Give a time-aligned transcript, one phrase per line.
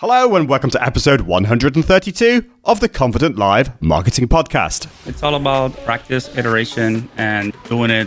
[0.00, 4.88] Hello, and welcome to episode 132 of the Confident Live Marketing Podcast.
[5.08, 8.06] It's all about practice, iteration, and doing it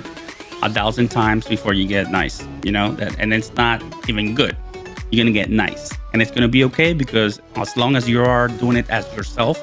[0.62, 4.56] a thousand times before you get nice, you know, that, and it's not even good.
[5.10, 8.08] You're going to get nice, and it's going to be okay because as long as
[8.08, 9.60] you are doing it as yourself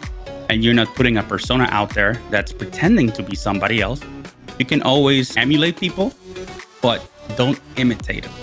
[0.50, 4.00] and you're not putting a persona out there that's pretending to be somebody else,
[4.58, 6.12] you can always emulate people,
[6.82, 8.34] but don't imitate them.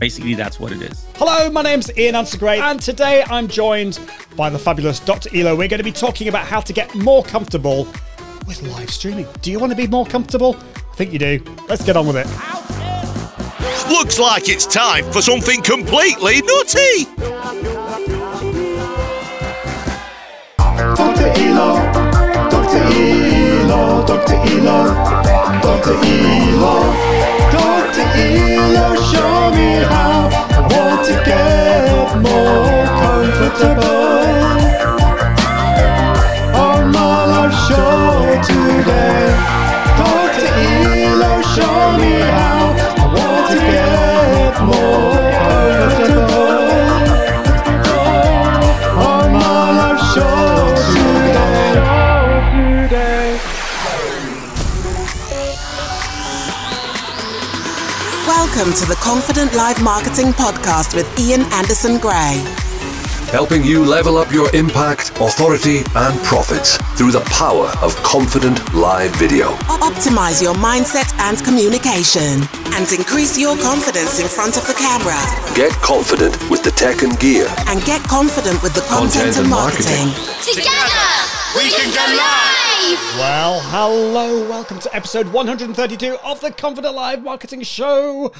[0.00, 1.06] Basically, that's what it is.
[1.22, 4.00] Hello, my name's Ian Anderson and today I'm joined
[4.36, 5.28] by the fabulous Dr.
[5.36, 5.54] Elo.
[5.54, 7.84] We're going to be talking about how to get more comfortable
[8.46, 9.26] with live streaming.
[9.42, 10.56] Do you want to be more comfortable?
[10.56, 11.44] I think you do.
[11.68, 12.26] Let's get on with it.
[13.92, 17.04] Looks like it's time for something completely nutty.
[20.56, 21.32] Dr.
[21.36, 21.76] Elo,
[22.48, 22.78] Dr.
[22.96, 24.36] Elo, Dr.
[24.36, 24.94] Elo,
[25.60, 25.92] Dr.
[25.92, 26.80] Elo.
[27.52, 28.00] Dr.
[28.16, 28.49] Elo,
[33.50, 33.58] On
[37.66, 39.34] show today.
[39.98, 40.46] Dr.
[40.54, 42.70] Elo, show me how.
[42.96, 45.18] I want to get more
[50.14, 50.70] show.
[52.86, 53.34] Today.
[58.28, 62.69] Welcome to the Confident Live Marketing Podcast with Ian Anderson Gray.
[63.30, 69.14] Helping you level up your impact, authority, and profits through the power of confident live
[69.16, 69.50] video.
[69.78, 72.42] Optimize your mindset and communication
[72.74, 75.14] and increase your confidence in front of the camera
[75.54, 77.46] Get confident with the tech and gear.
[77.68, 80.06] and get confident with the content, Content and and marketing.
[80.42, 81.06] Together,
[81.54, 82.98] we can go live!
[83.16, 88.32] Well, hello, welcome to episode 132 of the Confident Live Marketing Show.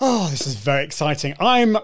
[0.00, 1.34] Oh, this is very exciting.
[1.38, 1.76] I'm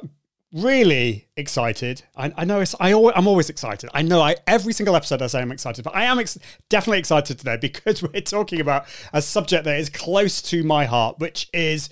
[0.52, 2.02] really excited.
[2.16, 3.88] I, I know it's, I always, I'm always excited.
[3.94, 6.98] I know I every single episode I say I'm excited, but I am ex- definitely
[6.98, 11.48] excited today because we're talking about a subject that is close to my heart, which
[11.52, 11.88] is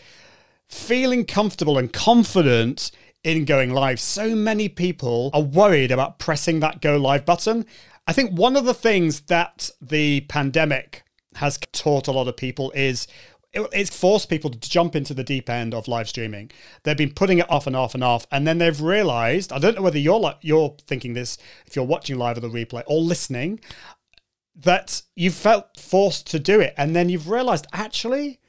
[0.68, 2.90] feeling comfortable and confident
[3.24, 4.00] in going live.
[4.00, 7.66] So many people are worried about pressing that go live button.
[8.06, 11.02] I think one of the things that the pandemic
[11.36, 13.06] has taught a lot of people is
[13.52, 16.50] it- it's forced people to jump into the deep end of live streaming.
[16.82, 19.52] They've been putting it off and off and off, and then they've realized.
[19.52, 22.48] I don't know whether you're like you're thinking this if you're watching live or the
[22.48, 23.60] replay or listening
[24.54, 28.39] that you felt forced to do it, and then you've realized actually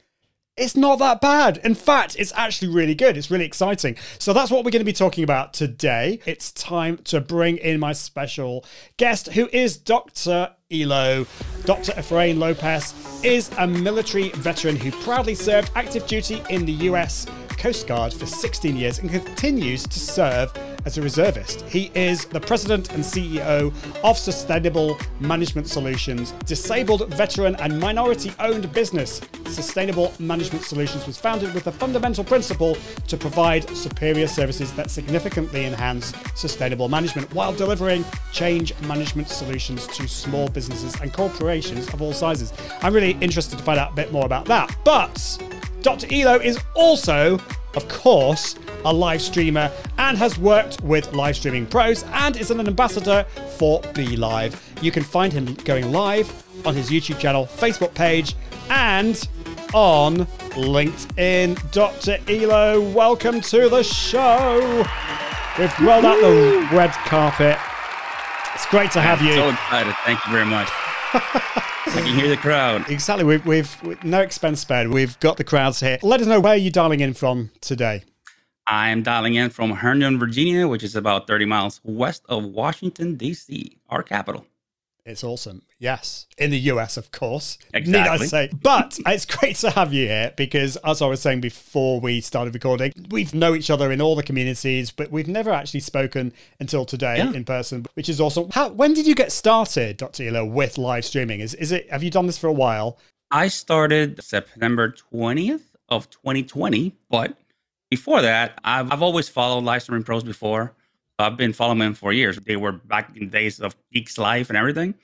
[0.56, 1.58] it's not that bad.
[1.64, 3.16] In fact, it's actually really good.
[3.16, 3.96] It's really exciting.
[4.18, 6.20] So that's what we're going to be talking about today.
[6.26, 8.64] It's time to bring in my special
[8.98, 10.50] guest, who is Dr.
[10.70, 11.26] Elo.
[11.64, 11.92] Dr.
[11.92, 17.26] Efrain Lopez is a military veteran who proudly served active duty in the US
[17.62, 20.52] Coast Guard for 16 years and continues to serve
[20.84, 21.60] as a reservist.
[21.60, 28.72] He is the president and CEO of Sustainable Management Solutions, disabled veteran and minority owned
[28.72, 29.20] business.
[29.46, 35.64] Sustainable Management Solutions was founded with the fundamental principle to provide superior services that significantly
[35.64, 42.12] enhance sustainable management while delivering change management solutions to small businesses and corporations of all
[42.12, 42.52] sizes.
[42.80, 44.76] I'm really interested to find out a bit more about that.
[44.84, 45.38] But
[45.82, 46.06] Dr.
[46.12, 47.40] Elo is also,
[47.74, 48.54] of course,
[48.84, 53.24] a live streamer and has worked with live streaming pros and is an ambassador
[53.58, 54.56] for BeLive.
[54.80, 56.30] You can find him going live
[56.64, 58.36] on his YouTube channel, Facebook page,
[58.70, 59.28] and
[59.74, 61.72] on LinkedIn.
[61.72, 62.18] Dr.
[62.28, 64.86] Elo, welcome to the show.
[65.58, 67.58] We've rolled out the red carpet.
[68.54, 69.34] It's great to have you.
[69.34, 69.94] So excited.
[70.04, 70.68] Thank you very much.
[71.14, 72.88] I can hear the crowd.
[72.90, 73.24] Exactly.
[73.24, 74.88] We've, we've with no expense spared.
[74.88, 75.98] We've got the crowds here.
[76.02, 78.04] Let us know where you're dialing in from today.
[78.66, 83.76] I'm dialing in from Herndon, Virginia, which is about 30 miles west of Washington, D.C.,
[83.88, 84.46] our capital.
[85.04, 85.62] It's awesome.
[85.80, 86.26] Yes.
[86.38, 87.58] In the US, of course.
[87.74, 88.24] Need Exactly.
[88.24, 88.50] I say.
[88.62, 92.54] But it's great to have you here because, as I was saying before we started
[92.54, 96.84] recording, we've know each other in all the communities, but we've never actually spoken until
[96.84, 97.32] today Yeah.
[97.32, 98.48] in person, which is awesome.
[98.52, 100.28] How, when did you get started, Dr.
[100.28, 101.40] Elo, with live streaming?
[101.40, 102.96] Is, is it, have you done this for a while?
[103.32, 107.36] I started September 20th of 2020, but
[107.90, 110.74] before that, I've, I've always followed live streaming pros before.
[111.18, 112.38] I've been following them for years.
[112.38, 114.94] They were back in days of Geeks Life and everything.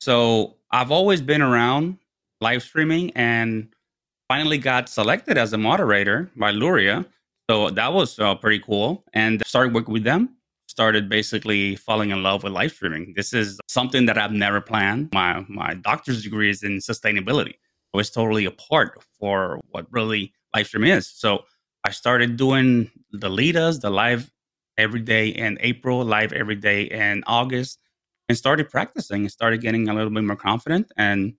[0.00, 1.98] So I've always been around
[2.40, 3.68] live streaming and
[4.28, 7.06] finally got selected as a moderator by Luria.
[7.48, 9.04] So that was uh, pretty cool.
[9.12, 10.30] And started working with them.
[10.68, 13.14] Started basically falling in love with live streaming.
[13.16, 15.08] This is something that I've never planned.
[15.14, 17.54] My my doctor's degree is in sustainability.
[17.94, 21.06] So it's totally a part for what really live streaming is.
[21.06, 21.44] So
[21.84, 24.30] I started doing the leaders, the live
[24.78, 27.78] every day in April, live every day in August,
[28.28, 30.90] and started practicing and started getting a little bit more confident.
[30.96, 31.34] And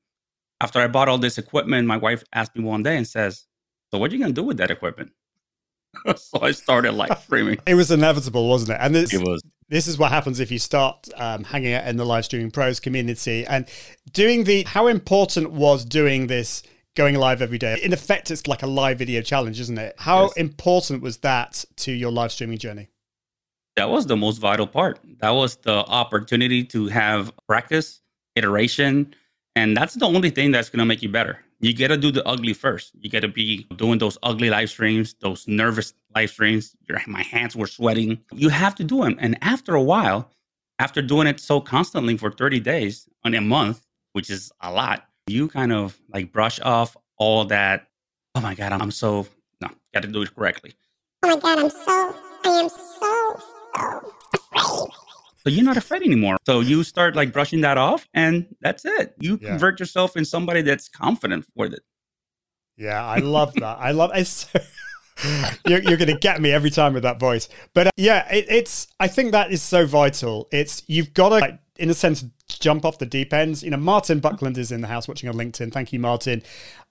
[0.61, 3.45] after I bought all this equipment, my wife asked me one day and says,
[3.91, 5.11] So what are you gonna do with that equipment?
[6.15, 7.59] so I started live streaming.
[7.67, 8.77] It was inevitable, wasn't it?
[8.79, 11.97] And this, It was this is what happens if you start um, hanging out in
[11.97, 13.67] the live streaming pros community and
[14.11, 14.63] doing the.
[14.63, 16.63] How important was doing this?
[16.95, 17.79] Going live every day.
[17.83, 19.93] In effect, it's like a live video challenge, isn't it?
[19.99, 20.37] How Yes.
[20.37, 22.89] important was that to your live streaming journey?
[23.77, 24.99] That was the most vital part.
[25.19, 28.01] That was the opportunity to have practice,
[28.35, 29.13] iteration,
[29.55, 31.39] and that's the only thing that's going to make you better.
[31.59, 32.91] You got to do the ugly first.
[32.99, 36.75] You got to be doing those ugly live streams, those nervous live streams.
[36.89, 38.19] Your, my hands were sweating.
[38.31, 39.15] You have to do them.
[39.19, 40.29] And after a while,
[40.79, 45.05] after doing it so constantly for 30 days on a month, which is a lot,
[45.27, 47.87] you kind of like brush off all that.
[48.35, 49.27] Oh my God, I'm so,
[49.61, 50.73] no, got to do it correctly.
[51.23, 52.86] Oh my god, I'm so, I am so,
[54.55, 56.37] so you're not afraid anymore.
[56.45, 59.15] So you start like brushing that off, and that's it.
[59.19, 59.49] You Yeah.
[59.49, 61.83] convert yourself in somebody that's confident with it.
[62.77, 63.77] Yeah, I love that.
[63.79, 64.59] I love so,
[65.67, 67.49] you're, you're going to get me every time with that voice.
[67.73, 68.87] But uh, yeah, it, it's.
[68.99, 70.47] I think that is so vital.
[70.51, 73.63] It's you've got to, like, in a sense, jump off the deep ends.
[73.63, 75.71] You know, Martin Buckland is in the house watching on LinkedIn.
[75.71, 76.43] Thank you, Martin.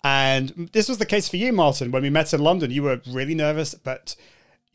[0.02, 1.90] And this was the case for you, Martin.
[1.92, 4.16] When we met in London, you were really nervous, but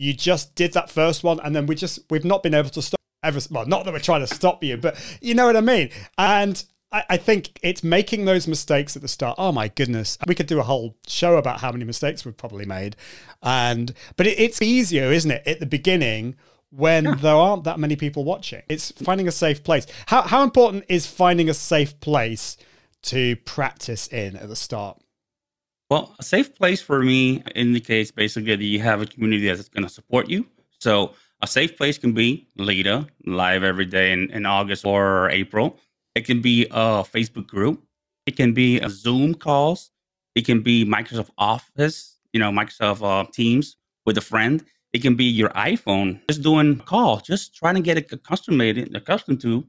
[0.01, 2.81] you just did that first one, and then we just we've not been able to
[2.81, 3.39] stop ever.
[3.51, 5.91] Well, not that we're trying to stop you, but you know what I mean.
[6.17, 9.35] And I, I think it's making those mistakes at the start.
[9.37, 12.65] Oh my goodness, we could do a whole show about how many mistakes we've probably
[12.65, 12.95] made.
[13.43, 16.35] And but it, it's easier, isn't it, at the beginning
[16.71, 18.63] when there aren't that many people watching.
[18.69, 19.85] It's finding a safe place.
[20.07, 22.57] How how important is finding a safe place
[23.03, 24.99] to practice in at the start?
[25.91, 29.83] Well, a safe place for me indicates basically that you have a community that's going
[29.83, 30.47] to support you.
[30.79, 35.77] So a safe place can be Lita live every day in, in August or April.
[36.15, 37.83] It can be a Facebook group.
[38.25, 39.91] It can be a Zoom calls.
[40.33, 44.63] It can be Microsoft Office, you know, Microsoft uh, Teams with a friend.
[44.93, 48.61] It can be your iPhone, just doing call, just trying to get accustomed,
[48.95, 49.65] accustomed to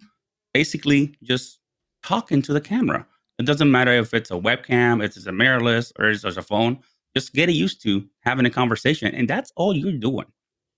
[0.54, 1.58] basically just
[2.04, 3.08] talking to the camera.
[3.38, 6.42] It doesn't matter if it's a webcam, if it's a mirrorless, or it's just a
[6.42, 6.78] phone.
[7.16, 9.14] Just get used to having a conversation.
[9.14, 10.26] And that's all you're doing.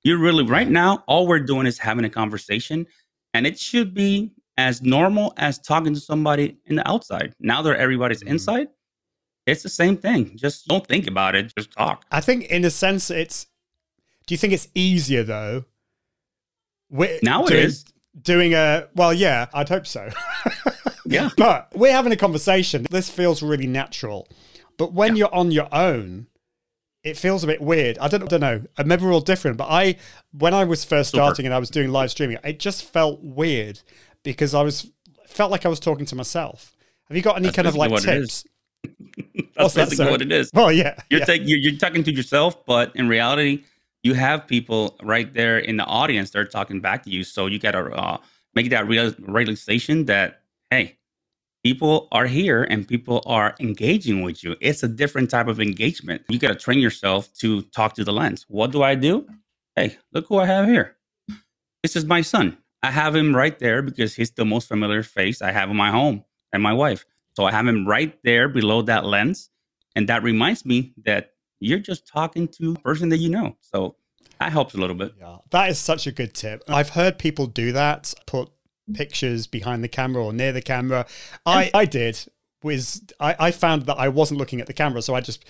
[0.02, 2.86] You're really, right now, all we're doing is having a conversation.
[3.34, 7.34] And it should be as normal as talking to somebody in the outside.
[7.40, 8.28] Now that everybody's Mhm.
[8.28, 8.68] inside,
[9.46, 10.36] it's the same thing.
[10.36, 12.04] Just don't think about it, just talk.
[12.10, 13.46] I think, in a sense, it's.
[14.26, 15.64] Do you think it's easier though?
[16.90, 17.84] Wi- Now it doing, is.
[18.22, 19.12] doing a well.
[19.12, 20.08] Yeah, I'd hope so.
[21.14, 21.30] Yeah.
[21.36, 22.86] but we're having a conversation.
[22.90, 24.28] This feels really natural.
[24.76, 26.26] But when you're on your own,
[27.04, 27.98] it feels a bit weird.
[27.98, 28.62] I don't, I don't know.
[28.84, 29.56] Maybe we're all different.
[29.56, 29.96] But I,
[30.32, 31.22] when I was first Super.
[31.22, 33.80] starting and I was doing live streaming, it just felt weird
[34.22, 34.90] because I was
[35.26, 36.74] felt like I was talking to myself.
[37.08, 38.44] Have you got any That's kind of like tips?
[38.84, 40.10] That's What's that, basically sir?
[40.10, 40.50] what it is.
[40.52, 41.26] Well, yeah, You're, yeah.
[41.26, 43.64] take, you're, you're talking to yourself, but in reality,
[44.02, 46.30] you have people right there in the audience.
[46.30, 47.22] They're talking back to you.
[47.22, 48.18] So you got to uh,
[48.54, 50.40] make that real, realization that,
[50.70, 50.96] hey,
[51.64, 54.54] people are here and people are engaging with you.
[54.60, 56.22] It's a different type of engagement.
[56.28, 58.44] You got to train yourself to talk to the lens.
[58.48, 59.26] What do I do?
[59.74, 60.96] Hey, look who I have here.
[61.82, 62.58] This is my son.
[62.82, 65.90] I have him right there because he's the most familiar face I have in my
[65.90, 67.06] home and my wife.
[67.34, 69.50] So I have him right there below that lens.
[69.96, 73.56] And that reminds me that you're just talking to a person that you know.
[73.60, 73.96] So
[74.38, 75.14] that helps a little bit.
[75.18, 76.62] Yeah, that is such a good tip.
[76.68, 78.50] I've heard people do that, put
[78.92, 81.06] pictures behind the camera or near the camera.
[81.46, 82.18] I, I did
[82.62, 85.44] was I, I found that I wasn't looking at the camera, so I just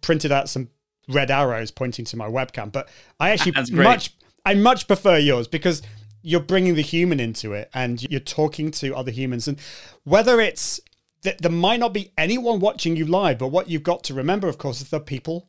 [0.00, 0.68] printed out some
[1.08, 2.70] red arrows pointing to my webcam.
[2.70, 5.82] But I actually much I much prefer yours because
[6.22, 9.58] you're bringing the human into it and you're talking to other humans and
[10.04, 10.80] whether it's
[11.22, 14.48] th- there might not be anyone watching you live but what you've got to remember
[14.48, 15.48] of course is the people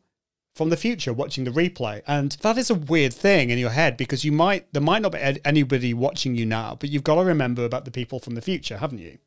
[0.59, 3.97] from the future watching the replay and that is a weird thing in your head
[3.97, 5.19] because you might there might not be
[5.53, 8.77] anybody watching you now but you've got to remember about the people from the future
[8.77, 9.17] haven't you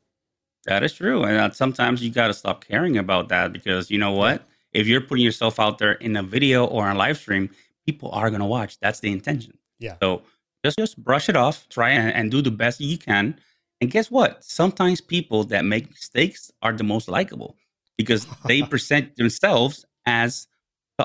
[0.65, 1.23] That is true.
[1.23, 4.47] And uh, sometimes you got to stop caring about that because you know what?
[4.71, 7.49] If you're putting yourself out there in a video or a live stream,
[7.85, 8.79] people are going to watch.
[8.79, 9.57] That's the intention.
[9.79, 9.95] Yeah.
[10.01, 10.23] So
[10.63, 13.39] just just brush it off, try and, and do the best you can.
[13.81, 14.43] And guess what?
[14.43, 17.57] Sometimes people that make mistakes are the most likable
[17.97, 20.47] because they present themselves as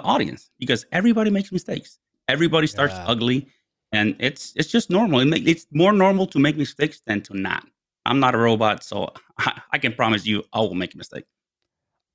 [0.03, 1.99] audience because everybody makes mistakes.
[2.29, 3.07] Everybody starts Yeah.
[3.07, 3.49] ugly
[3.93, 5.21] and it's it's just normal.
[5.21, 7.67] It make, it's more normal to make mistakes than to not.
[8.07, 11.25] I'm not a robot, so I, I can promise you I will make a mistake.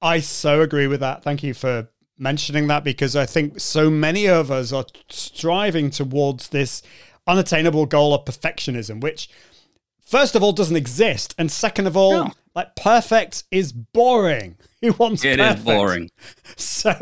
[0.02, 1.24] I so agree with that.
[1.24, 1.88] Thank you for
[2.18, 6.82] mentioning that because I think so many of us are striving towards this
[7.26, 9.30] unattainable goal of perfectionism, which
[10.06, 12.32] first of all doesn't exist, and second of all, No.
[12.54, 14.58] like perfect is boring.
[14.82, 15.66] Who wants It is perfect?
[15.66, 16.12] boring.
[16.58, 16.94] So,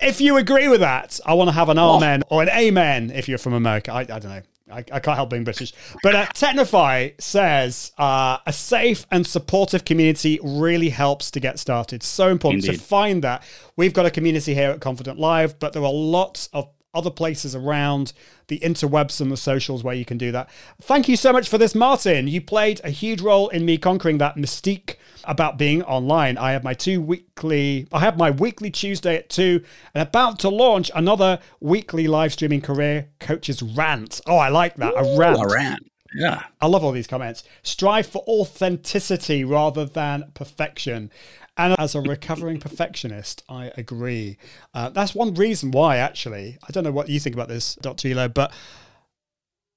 [0.00, 3.28] if you agree with that, I want to have an amen or an amen if
[3.28, 3.92] you're from America.
[3.92, 4.42] I, I don't know.
[4.70, 5.72] I, I can't help being British.
[6.02, 12.02] But uh, Technify says uh, a safe and supportive community really helps to get started.
[12.02, 13.44] So important to find that.
[13.76, 17.54] We've got a community here at Confident Live, but there are lots of other places
[17.54, 18.12] around
[18.48, 20.48] the interwebs and the socials where you can do that.
[20.80, 22.28] Thank you so much for this, Martin.
[22.28, 26.38] You played a huge role in me conquering that mystique about being online.
[26.38, 29.62] I have my two weekly, I have my weekly Tuesday at two,
[29.94, 34.20] and about to launch another weekly live streaming career coaches rant.
[34.26, 34.94] Oh, I like that.
[34.96, 35.38] A rant.
[35.38, 35.78] Iran.
[36.14, 36.44] Yeah.
[36.60, 37.44] I love all these comments.
[37.62, 41.10] Strive for authenticity rather than perfection.
[41.56, 44.36] And as a recovering perfectionist, I agree.
[44.74, 46.58] Uh, that's one reason why, actually.
[46.68, 48.08] I don't know what you think about this, Dr.
[48.08, 48.52] Elo, but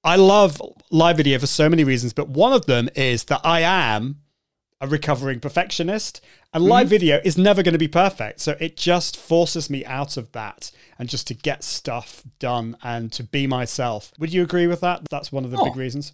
[0.04, 0.60] I love
[0.90, 2.12] live video for so many reasons.
[2.12, 4.20] But one of them is that I am
[4.82, 6.22] a recovering perfectionist,
[6.54, 8.40] and live video is never going to be perfect.
[8.40, 13.12] So it just forces me out of that and just to get stuff done and
[13.12, 14.10] to be myself.
[14.18, 15.02] Would you agree with that?
[15.10, 15.64] That's one of the Oh.
[15.64, 16.12] big reasons.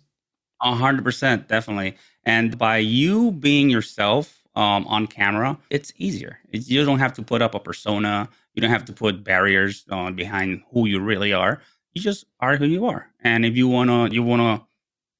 [0.60, 1.96] A hundred percent, definitely.
[2.24, 6.38] And by you being yourself um, on camera, it's easier.
[6.50, 8.28] It's, you don't have to put up a persona.
[8.54, 11.60] You don't have to put barriers uh, behind who you really are.
[11.94, 13.08] You just are who you are.
[13.20, 14.66] And if you wanna, you wanna.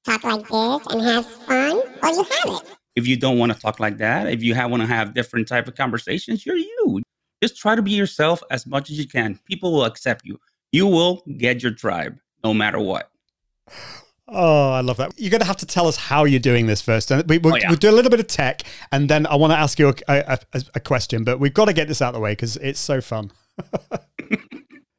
[0.05, 2.77] Talk like this and have fun, well, you have it.
[2.95, 5.47] If you don't want to talk like that, if you have, want to have different
[5.47, 7.03] type of conversations, you're you.
[7.43, 9.39] Just try to be yourself as much as you can.
[9.45, 10.39] People will accept you.
[10.71, 13.11] You will get your tribe, no matter what.
[14.29, 15.13] Oh, I love that.
[15.17, 17.11] You're going to have to tell us how you're doing this first.
[17.11, 17.69] And we, we'll, Oh, yeah.
[17.69, 20.39] we'll do a little bit of tech, and then I want to ask you a,
[20.53, 22.79] a, a question, but we've got to get this out of the way because it's
[22.79, 23.31] so fun.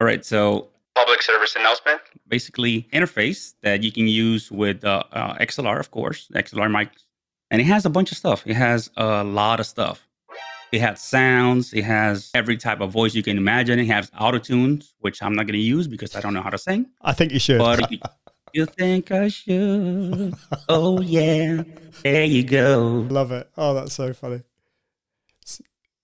[0.01, 2.01] All right, so public service announcement.
[2.27, 6.89] Basically, interface that you can use with uh, uh, XLR, of course, XLR mic,
[7.51, 8.43] and it has a bunch of stuff.
[8.47, 10.05] It has a lot of stuff.
[10.71, 11.73] It has sounds.
[11.73, 13.79] It has every type of voice you can imagine.
[13.79, 16.51] It has auto tunes, which I'm not going to use because I don't know how
[16.51, 16.85] to sing.
[17.01, 17.57] I think you should.
[17.57, 17.99] But if
[18.53, 20.33] you, you think I should?
[20.67, 21.63] Oh yeah,
[22.03, 23.07] there you go.
[23.09, 23.49] Love it.
[23.57, 24.41] Oh, that's so funny.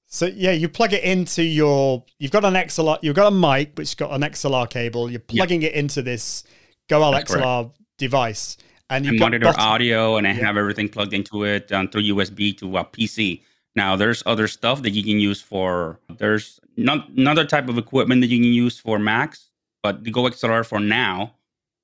[0.08, 2.06] So yeah, you plug it into your.
[2.20, 3.00] You've got an XLR.
[3.02, 5.10] You've got a mic which's got an XLR cable.
[5.10, 6.44] You're plugging it into this
[6.88, 8.58] Goal That's XLR device,
[8.90, 10.46] and you've monitor audio and I Yeah.
[10.46, 13.42] have everything plugged into it um, through USB to a PC.
[13.76, 16.00] Now, there's other stuff that you can use for.
[16.18, 19.50] There's not, another type of equipment that you can use for Macs,
[19.84, 21.34] but the GoXLR for now,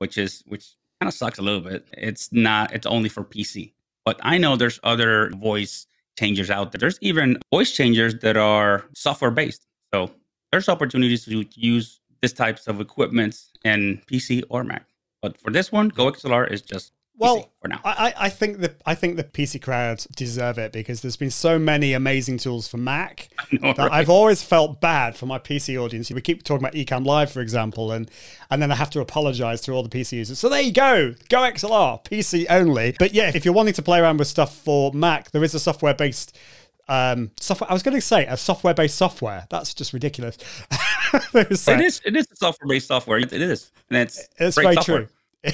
[0.02, 0.66] which is which
[1.00, 1.86] kind of sucks a little bit.
[1.96, 2.74] It's not.
[2.74, 3.72] It's only for PC.
[4.04, 5.86] But I know there's other voice
[6.18, 6.80] changers out there.
[6.80, 9.68] There's even voice changers that are software based.
[9.94, 10.10] So
[10.52, 14.88] there's opportunities to use this types of equipment in PC or Mac.
[15.22, 17.82] But for this one, GoXLR is just Well, PC for now.
[17.84, 21.60] I, I think the I think the PC crowd deserve it because there's been so
[21.60, 23.92] many amazing tools for Mac know, that right?
[23.92, 26.10] I've always felt bad for my PC audience.
[26.10, 28.10] We keep talking about Ecamm Live, for example, and
[28.50, 30.40] and then I have to apologize to all the PC users.
[30.40, 32.96] So there you go, GoXLR, PC only.
[32.98, 35.60] But yeah, if you're wanting to play around with stuff for Mac, there is a
[35.60, 36.38] software based.
[36.90, 37.70] Um, software.
[37.70, 39.46] I was going to say a software-based software.
[39.50, 40.38] That's just ridiculous.
[41.34, 42.02] It is.
[42.06, 43.20] It is a software-based software.
[43.20, 45.08] It is, and it's It's very software.
[45.44, 45.54] true.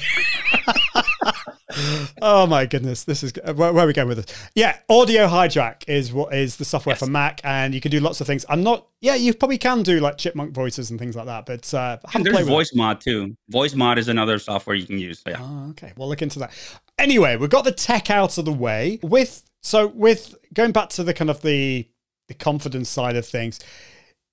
[2.22, 4.48] oh my goodness, this is where, where are we going with this?
[4.54, 8.20] Yeah, Audio Hijack is what is the software for Mac, and you can do lots
[8.20, 8.44] of things.
[8.48, 8.86] I'm not.
[9.00, 12.14] Yeah, you probably can do like chipmunk voices and things like that, but uh, have
[12.14, 12.76] And there's with it.
[12.76, 13.36] Voicemod too.
[13.52, 15.22] Voicemod is another software you can use.
[15.26, 15.36] Yeah.
[15.40, 16.52] Oh, okay, we'll look into that.
[16.98, 18.98] Anyway, we've got the tech out of the way.
[19.02, 21.88] With so with going back to the kind of the
[22.28, 23.60] the confidence side of things.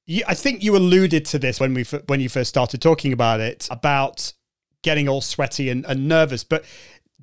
[0.08, 3.40] You, I think you alluded to this when we when you first started talking about
[3.40, 4.34] it about
[4.84, 6.44] getting all sweaty and, and nervous.
[6.44, 6.64] But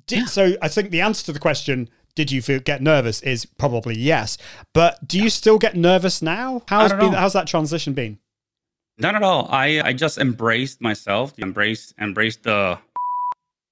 [0.05, 3.45] did, so I think the answer to the question, did you feel get nervous, is
[3.45, 4.37] probably yes.
[4.73, 6.61] But do you still get nervous now?
[6.67, 8.19] How's been, how's that transition been?
[8.97, 9.47] Not at all.
[9.51, 11.33] I I just embraced myself.
[11.39, 12.77] Embraced embraced the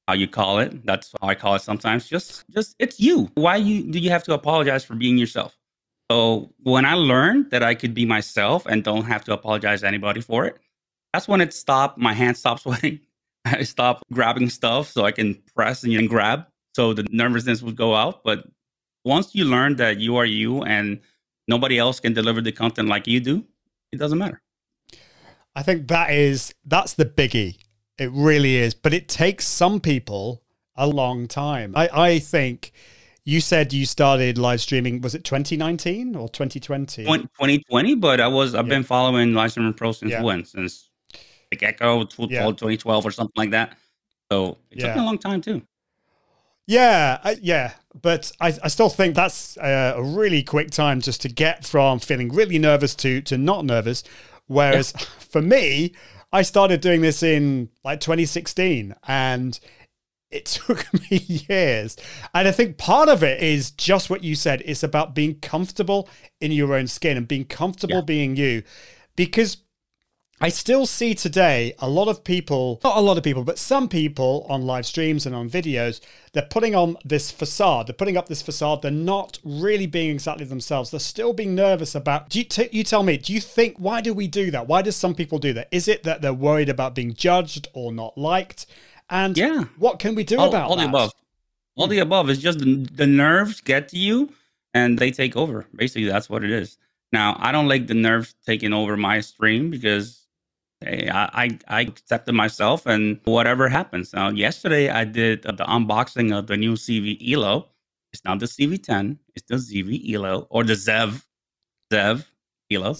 [0.07, 0.85] how you call it.
[0.85, 2.07] That's how I call it sometimes.
[2.07, 3.29] Just just it's you.
[3.35, 5.55] Why you do you have to apologize for being yourself?
[6.11, 9.87] So when I learned that I could be myself and don't have to apologize to
[9.87, 10.57] anybody for it,
[11.13, 11.97] that's when it stopped.
[11.97, 12.99] My hands stopped sweating.
[13.45, 16.45] I stopped grabbing stuff so I can press and, and grab.
[16.75, 18.23] So the nervousness would go out.
[18.23, 18.45] But
[19.03, 20.99] once you learn that you are you and
[21.47, 23.43] nobody else can deliver the content like you do,
[23.91, 24.41] it doesn't matter.
[25.55, 27.57] I think that is that's the biggie.
[27.97, 28.73] It really is.
[28.73, 30.43] But it takes some people
[30.75, 31.73] a long time.
[31.75, 32.71] I, I think
[33.25, 37.03] you said you started live streaming, was it 2019 or 2020?
[37.05, 38.75] 2020, but I was I've Yeah.
[38.75, 40.23] been following Live Streaming Pro since Yeah.
[40.23, 40.45] when?
[40.45, 40.89] Since
[41.57, 42.05] get go, Yeah.
[42.45, 43.77] 2012 or something like that.
[44.31, 44.95] So it took Yeah.
[44.95, 45.61] me a long time too.
[46.67, 51.21] Yeah, I, yeah, but I, I still think that's a, a really quick time just
[51.21, 54.03] to get from feeling really nervous to to not nervous.
[54.47, 55.93] Whereas for me,
[56.31, 59.59] I started doing this in like 2016, and
[60.29, 61.17] it took me
[61.49, 61.97] years.
[62.33, 64.61] And I think part of it is just what you said.
[64.63, 66.07] It's about being comfortable
[66.39, 68.01] in your own skin and being comfortable Yeah.
[68.01, 68.63] being you,
[69.17, 69.57] because
[70.43, 73.87] I still see today a lot of people, not a lot of people, but some
[73.87, 76.01] people on live streams and on videos,
[76.33, 77.85] they're putting on this facade.
[77.85, 78.81] They're putting up this facade.
[78.81, 80.89] They're not really being exactly themselves.
[80.89, 82.29] They're still being nervous about.
[82.29, 84.65] Do you, t- you tell me, do you think, why do we do that?
[84.65, 85.67] Why do some people do that?
[85.71, 88.65] Is it that they're worried about being judged or not liked?
[89.11, 89.65] And Yeah.
[89.77, 91.11] what can we do all, about all the above.
[91.75, 92.01] All the hmm.
[92.01, 94.33] above is just the, the nerves get to you
[94.73, 95.67] and they take over.
[95.75, 96.79] Basically, that's what it is.
[97.13, 100.20] Now, I don't like the nerves taking over my stream because
[100.81, 104.13] hey, I, I, I accepted myself and whatever happens.
[104.13, 107.67] Now, yesterday I did the unboxing of the new CV ELO.
[108.13, 111.23] It's not the CV10, it's the ZV ELO or the ZEV,
[111.93, 112.25] ZEV
[112.71, 112.95] ELO.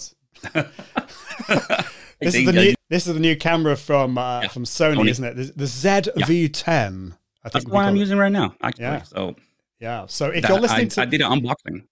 [0.54, 1.84] I
[2.20, 2.74] This is the new.
[2.88, 5.10] This is the new camera from uh, Yeah, from Sony, Sony.
[5.10, 5.34] isn't it?
[5.36, 7.12] The, the ZV-10.
[7.44, 7.98] I That's what I'm it.
[7.98, 8.84] using right now, actually.
[8.84, 9.02] Yeah.
[9.02, 9.34] So
[9.80, 10.06] Yeah.
[10.06, 11.84] So if that- you're listening I, to I did an unboxing.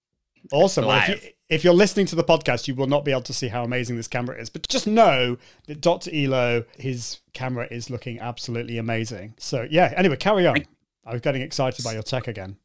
[0.52, 0.86] Awesome.
[0.86, 3.32] Well, if, you, if you're listening to the podcast, you will not be able to
[3.32, 4.50] see how amazing this camera is.
[4.50, 6.10] But just know that Dr.
[6.12, 9.34] Elo, his camera is looking absolutely amazing.
[9.38, 10.64] So, yeah, anyway, carry on.
[11.04, 12.56] I was getting excited by your tech again.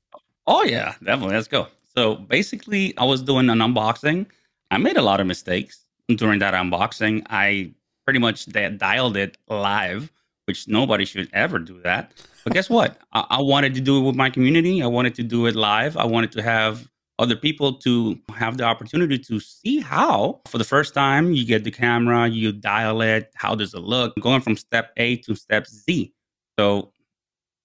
[0.47, 1.35] Oh yeah, definitely.
[1.35, 1.67] Let's go.
[1.95, 4.27] So basically, I was doing an unboxing.
[4.69, 7.25] I made a lot of mistakes during that unboxing.
[7.29, 7.71] I
[8.03, 10.11] pretty much dialed it live,
[10.45, 12.11] which nobody should ever do that.
[12.43, 12.99] But guess what?
[13.13, 14.83] I-, I wanted to do it with my community.
[14.83, 15.97] I wanted to do it live.
[15.97, 16.87] I wanted to have
[17.17, 21.63] other people to have the opportunity to see how, for the first time, you get
[21.63, 23.31] the camera, you dial it.
[23.35, 24.19] How does it look?
[24.19, 26.13] Going from step A to step Z.
[26.59, 26.91] So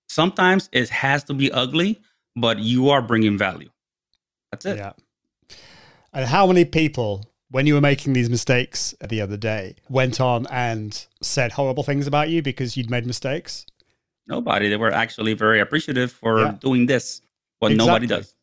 [0.09, 2.01] sometimes it has to be ugly,
[2.37, 3.71] but you are bringing value.
[4.53, 4.77] That's it.
[4.79, 4.93] Yeah.
[6.13, 10.47] And how many people, when you were making these mistakes the other day, went on
[10.49, 13.67] and said horrible things about you because you'd made mistakes?
[14.27, 14.69] Nobody.
[14.69, 16.53] They were actually very appreciative for Yeah.
[16.61, 17.21] doing this,
[17.59, 18.35] what nobody does.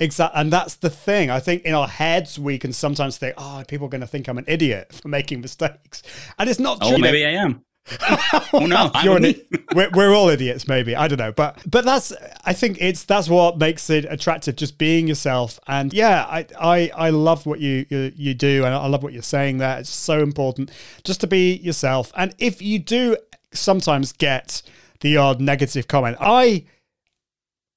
[0.00, 0.40] Exactly.
[0.40, 1.30] And that's the thing.
[1.30, 4.28] I think in our heads, we can sometimes think, oh, people are going to think
[4.28, 6.02] I'm an idiot for making mistakes.
[6.38, 6.98] And it's not Oh, true.
[6.98, 7.64] maybe I am.
[8.00, 9.34] I You're an,
[9.74, 10.96] we're, we're all idiots, maybe.
[10.96, 14.78] I don't know, but but that's I think it's that's what makes it attractive, just
[14.78, 15.60] being yourself.
[15.66, 19.12] And yeah, I I, I love what you, you you do, and I love what
[19.12, 19.78] you're saying there.
[19.80, 20.70] It's so important
[21.04, 22.10] just to be yourself.
[22.16, 23.18] And if you do
[23.52, 24.62] sometimes get
[25.00, 26.64] the odd negative comment, I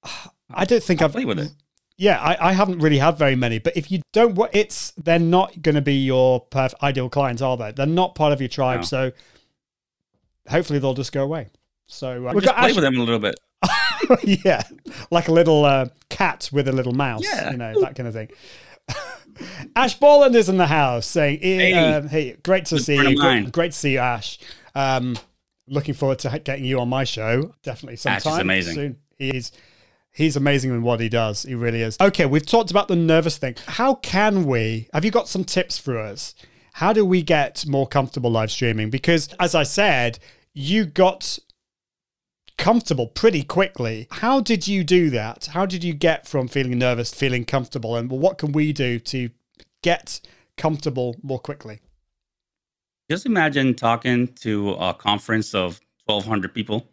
[0.50, 1.52] I don't think I've play with it.
[1.98, 5.62] Yeah, I, I haven't really had very many, but if you don't, it's they're not
[5.62, 7.72] going to be your perf- ideal clients, are they?
[7.72, 8.84] They're not part of your tribe, No.
[8.86, 9.12] so
[10.48, 11.50] hopefully they'll just go away.
[11.88, 13.40] So uh, we've Just got play Ash, with them a little bit.
[14.46, 14.62] yeah,
[15.10, 17.52] like a little uh, cat with a little mouse, Yeah.
[17.52, 18.30] you know that kind of thing.
[19.76, 23.16] Ash Borland is in the house saying, "Hey, um, hey great to see you.
[23.20, 24.40] Great, great to see you, Ash.
[24.76, 25.16] Um,
[25.68, 27.54] looking forward to getting you on my show.
[27.64, 28.76] Definitely Ash sometime is amazing.
[28.76, 28.98] soon.
[29.18, 29.52] He's
[30.18, 31.44] he's amazing in what he does.
[31.44, 31.96] He really is.
[32.02, 33.56] Okay, we've talked about the nervous thing.
[33.68, 34.90] How can we?
[34.92, 36.34] Have you got some tips for us?
[36.74, 38.90] How do we get more comfortable live streaming?
[38.90, 40.20] Because as I said,
[40.54, 41.38] you got
[42.58, 44.08] comfortable pretty quickly.
[44.10, 45.46] How did you do that?
[45.54, 47.96] How did you get from feeling nervous to feeling comfortable?
[47.96, 49.30] And what can we do to
[49.84, 50.20] get
[50.58, 51.80] comfortable more quickly?
[53.10, 56.90] Just imagine talking to a conference of 1,200 people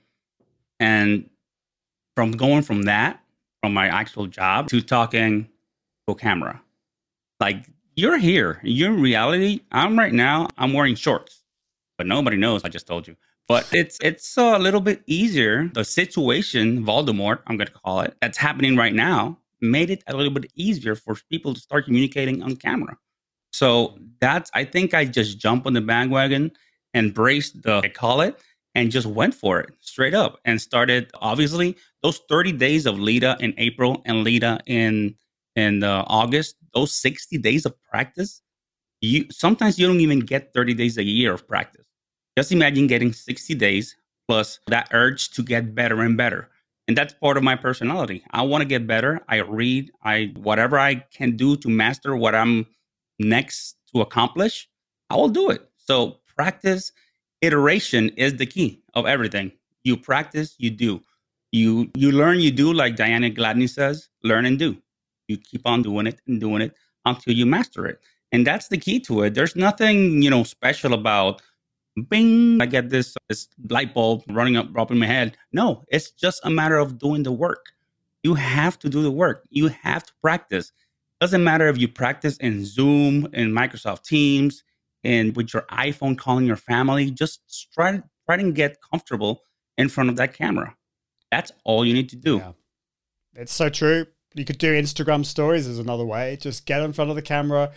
[0.78, 1.28] and
[2.14, 3.20] from going from that,
[3.62, 5.44] from my actual job to talking
[6.07, 6.61] to a camera.
[7.40, 8.61] Like you're here.
[8.62, 9.61] You're in reality.
[9.72, 11.42] I'm right now, I'm wearing shorts,
[11.96, 12.64] but nobody knows.
[12.64, 13.16] I just told you.
[13.46, 15.70] But it's it's a little bit easier.
[15.74, 20.33] The situation, Voldemort, I'm gonna call it, that's happening right now, made it a little
[20.33, 22.96] bit easier for people to start communicating on camera.
[23.53, 26.53] So that's I think I just jumped on the bandwagon,
[26.94, 28.40] embraced the I call it,
[28.74, 31.10] and just went for it straight up and started.
[31.20, 35.14] Obviously, those 30 days of Lita in April and Lita in
[35.56, 38.42] in uh, August, those 60 days of practice,
[39.00, 41.84] you sometimes you don't even get 30 days a year of practice.
[42.37, 46.50] Just imagine getting 60 days plus that urge to get better and better.
[46.88, 48.24] And that's part of my personality.
[48.32, 49.20] I want to get better.
[49.28, 52.66] I read, I whatever I can do to master what I'm
[53.18, 54.68] next to accomplish,
[55.08, 55.68] I will do it.
[55.76, 56.92] So practice
[57.44, 59.52] iteration is the key of everything.
[59.85, 61.00] You practice, you do.
[61.52, 64.76] You you learn, you do like Diana Gladney says, learn and do.
[65.28, 68.00] You keep on doing it and doing it until you master it.
[68.33, 69.35] And that's the key to it.
[69.35, 71.42] There's nothing, you know, special about
[72.09, 75.37] bing, I get this this light bulb running up up in my head.
[75.52, 77.66] No, it's just a matter of doing the work.
[78.22, 79.44] You have to do the work.
[79.50, 80.72] You have to practice.
[81.20, 84.64] Doesn't matter if you practice in Zoom, in Microsoft Teams,
[85.05, 87.11] and with your iPhone calling your family.
[87.11, 87.40] Just
[87.75, 89.40] try try and get comfortable
[89.77, 90.75] in front of that camera.
[91.31, 92.37] That's all you need to do.
[92.38, 92.53] Yeah.
[93.35, 94.07] It's so true.
[94.35, 96.37] You could do Instagram stories as another way.
[96.40, 97.73] Just get in front of the camera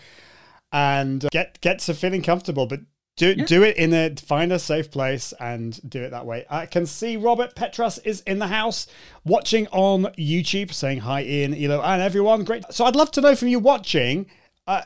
[0.72, 2.82] and get get to feeling comfortable, but
[3.16, 3.46] do Yeah.
[3.46, 6.46] do it in a find a safe place and do it that way.
[6.50, 8.86] I can see Robert Petras is in the house
[9.26, 12.44] watching on YouTube, saying hi, Ian, Elo, and everyone.
[12.44, 12.64] Great.
[12.72, 14.28] So I'd love to know from you watching.
[14.68, 14.82] Uh,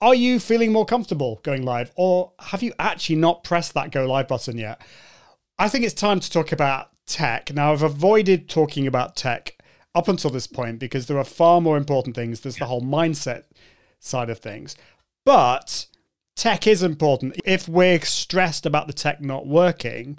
[0.00, 4.06] are you feeling more comfortable going live, or have you actually not pressed that go
[4.06, 4.80] live button yet?
[5.58, 7.52] I think it's time to talk about tech.
[7.52, 9.56] Now, I've avoided talking about tech
[9.94, 12.40] up until this point because there are far more important things.
[12.40, 13.44] There's the whole mindset
[13.98, 14.76] side of things.
[15.26, 15.86] But
[16.36, 17.40] tech is important.
[17.44, 20.18] If we're stressed about the tech not working,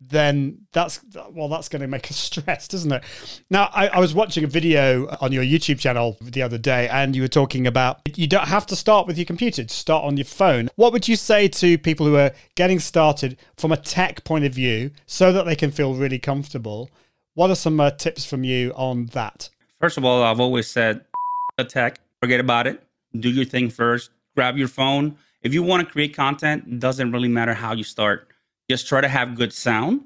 [0.00, 3.04] then that's well, that's going to make us stressed, isn't it?
[3.50, 7.16] Now, I, I was watching a video on your YouTube channel the other day, and
[7.16, 10.16] you were talking about you don't have to start with your computer; just start on
[10.16, 10.68] your phone.
[10.76, 14.52] What would you say to people who are getting started from a tech point of
[14.52, 16.90] view, so that they can feel really comfortable?
[17.34, 19.50] What are some uh, tips from you on that?
[19.80, 21.04] First of all, I've always said
[21.58, 22.82] the tech, forget about it.
[23.18, 24.10] Do your thing first.
[24.34, 25.16] Grab your phone.
[25.42, 28.28] If you want to create content, it doesn't really matter how you start.
[28.70, 30.02] Just try to have good sound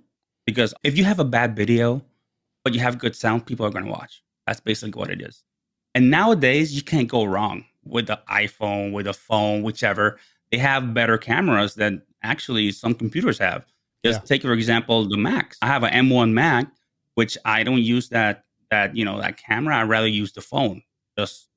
[0.47, 2.03] because if you have a bad video,
[2.65, 4.23] but you have good sound, people are going to watch.
[4.47, 5.43] That's basically what it is.
[5.95, 10.19] And nowadays, you can't go wrong with the iPhone, with a phone, whichever.
[10.53, 13.67] They have better cameras than actually some computers have.
[14.05, 14.27] Just Yeah.
[14.27, 15.59] take, for example, the Macs.
[15.63, 16.67] I have an M1 Mac,
[17.15, 19.77] which I don't use that that you know that camera.
[19.79, 20.83] I rather use the phone.
[21.19, 21.49] Just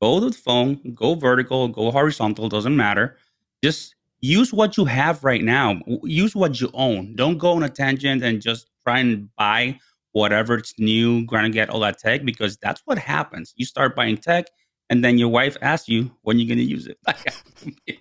[0.00, 3.16] go to the phone, go vertical, go horizontal, doesn't matter.
[3.64, 5.80] Just use what you have right now.
[6.02, 7.14] Use what you own.
[7.16, 9.78] Don't go on a tangent and just try and buy
[10.12, 13.52] whatever's new, gonna get all that tech because that's what happens.
[13.56, 14.46] You start buying tech,
[14.88, 16.98] and then your wife asks you when you're gonna use it.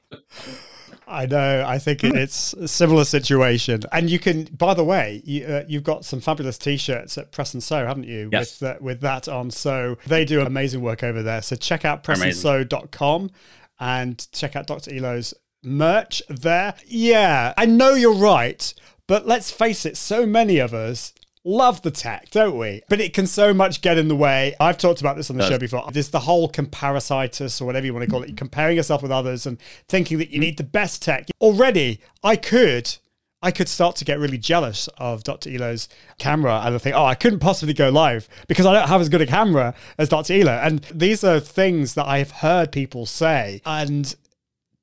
[1.07, 1.65] I know.
[1.65, 3.81] I think it's a similar situation.
[3.91, 7.55] And you can, by the way, you, uh, you've got some fabulous T-shirts at Press
[7.55, 8.29] and Sew, haven't you?
[8.31, 8.61] Yes.
[8.61, 9.49] With, uh, with that on.
[9.49, 11.41] So they do amazing work over there.
[11.41, 13.31] So check out pressandsew.com
[13.79, 14.93] and check out Dr.
[14.93, 16.75] Elo's merch there.
[16.85, 18.73] Yeah, I know you're right.
[19.07, 22.81] But let's face it, so many of us love the tech, don't we?
[22.89, 24.55] But it can so much get in the way.
[24.59, 25.89] I've talked about this on the show before.
[25.91, 29.45] There's the whole comparisitis or whatever you want to call it, comparing yourself with others
[29.45, 31.27] and thinking that you need the best tech.
[31.41, 32.97] Already, I could.
[33.41, 35.49] I could start to get really jealous of Dr.
[35.49, 38.99] Elo's camera and I think, oh, I couldn't possibly go live because I don't have
[38.99, 40.33] as good a camera as Dr.
[40.33, 40.51] Elo.
[40.51, 43.61] And these are things that I've heard people say.
[43.65, 44.13] And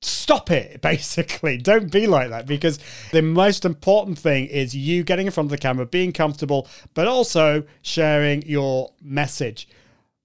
[0.02, 2.78] stop it basically don't be like that because
[3.12, 7.06] the most important thing is you getting in front of the camera being comfortable but
[7.06, 9.68] also sharing your message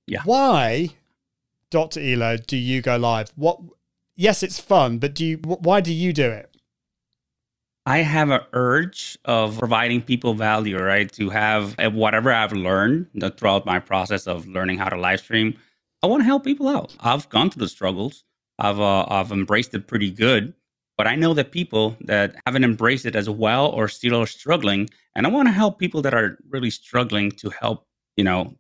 [0.08, 0.22] Yeah.
[0.26, 0.90] why
[1.70, 3.60] dr elo do you go live what
[4.16, 6.48] yes it's fun but do you why do you do it
[7.86, 11.12] I have an urge of providing people value, right?
[11.14, 13.08] To have uh, whatever I've learned
[13.38, 15.58] throughout my process of learning how to live stream.
[16.04, 16.96] I want to help people out.
[17.00, 18.24] I've gone through the struggles.
[18.62, 20.54] I've uh, I've embraced it pretty good,
[20.98, 24.88] but I know that people that haven't embraced it as well or still are struggling,
[25.16, 28.54] and I want to help people that are really struggling to help you know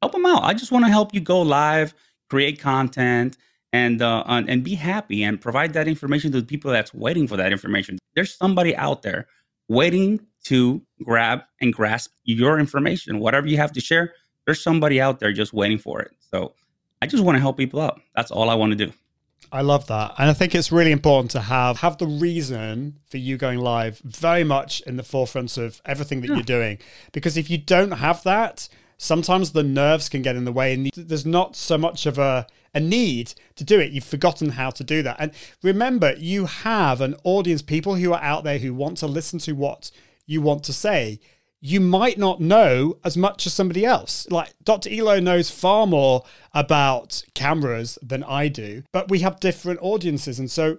[0.00, 0.44] help them out.
[0.44, 1.94] I just want to help you go live,
[2.30, 3.36] create content,
[3.72, 7.36] and uh, and be happy and provide that information to the people that's waiting for
[7.36, 7.98] that information.
[8.14, 9.26] There's somebody out there
[9.68, 14.14] waiting to grab and grasp your information, whatever you have to share.
[14.46, 16.12] There's somebody out there just waiting for it.
[16.32, 16.52] So
[17.02, 18.00] I just want to help people out.
[18.14, 18.92] That's all I want to do.
[19.50, 20.14] I love that.
[20.18, 23.98] And I think it's really important to have have the reason for you going live
[23.98, 26.78] very much in the forefront of everything that you're doing.
[27.10, 30.90] Because if you don't have that, sometimes the nerves can get in the way and
[30.94, 33.92] there's not so much of a a need to do it.
[33.92, 35.16] You've forgotten how to do that.
[35.18, 39.38] And remember, you have an audience, people who are out there who want to listen
[39.40, 39.90] to what
[40.24, 41.20] you want to say
[41.64, 44.26] you might not know as much as somebody else.
[44.30, 44.90] Like Dr.
[44.90, 50.40] Elo knows far more about cameras than I do, but we have different audiences.
[50.40, 50.76] And so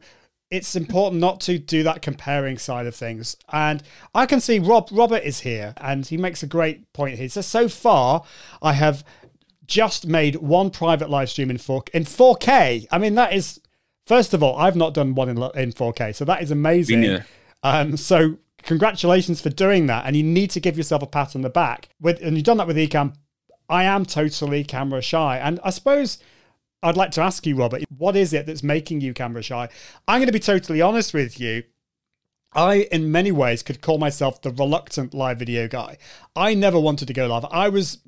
[0.52, 3.38] it's important not to do that comparing side of things.
[3.52, 3.82] And
[4.13, 7.24] I can see Rob Robert is here and he makes a great point here.
[7.24, 8.26] He says, so far
[8.62, 9.06] I have
[9.65, 12.88] just made one private live stream in 4 in 4K.
[12.91, 13.62] I mean, that is
[14.06, 17.04] first of all, I've not done one in, in 4K, so that is amazing.
[17.63, 21.41] Um, so congratulations for doing that, and you need to give yourself a pat on
[21.41, 21.89] the back.
[22.02, 23.13] With and you've done that with Ecamm.
[23.69, 26.19] I am totally camera shy, and I suppose
[26.82, 29.69] I'd like to ask you, Robert, what is it that's making you camera shy?
[30.08, 31.63] I'm going to be totally honest with you.
[32.56, 35.97] I, in many ways, could call myself the reluctant live video guy.
[36.36, 37.45] I never wanted to go live.
[37.49, 37.99] I was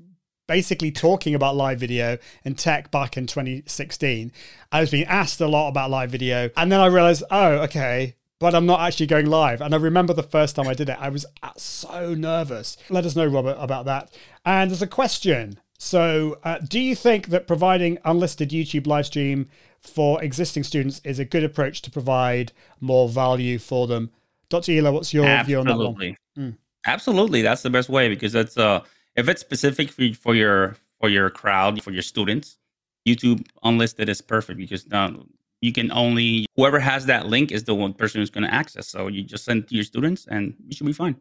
[0.48, 4.32] basically talking about live video and tech back in 2016.
[4.72, 8.16] I was being asked a lot about live video, and then I realized, oh, okay,
[8.46, 9.60] but I'm not actually going live.
[9.60, 11.26] And I remember the first time I did it, I was
[11.58, 12.78] so nervous.
[12.92, 14.16] Let us know, Robert, about that.
[14.46, 15.60] And there's a question.
[15.80, 19.50] So, uh, do you think that providing unlisted YouTube live stream
[19.82, 24.12] for existing students is a good approach to provide more value for them?
[24.50, 24.74] Dr.
[24.74, 25.88] Elo, what's your view on that one?
[25.88, 26.58] Absolutely.
[26.86, 27.42] Absolutely.
[27.42, 28.82] That's the best way because that's uh
[29.16, 32.60] if it's specific for, for your for your crowd, for your students,
[33.08, 35.26] YouTube unlisted is perfect because now
[35.66, 38.88] you can only whoever has that link is the one person who's going to access.
[38.88, 41.16] So you just send to your students and you should be fine.